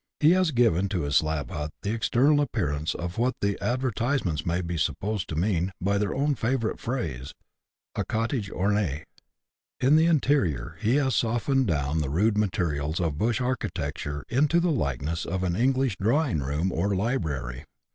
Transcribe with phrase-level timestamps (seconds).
[0.19, 4.47] He has given to his slab hut the external appearance of what the adver tisements
[4.47, 7.35] may be supposed to mean by their own favourite phrase,
[7.93, 9.03] a cottage ornee.
[9.79, 14.71] In the interior he has softened down the rude materials of bush architecture into the
[14.71, 17.65] likeness of an English drawing room or library.